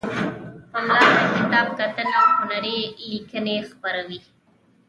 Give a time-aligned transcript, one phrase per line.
[0.71, 2.77] پملا د کتاب کتنه او هنری
[3.11, 4.19] لیکنې نه خپروي.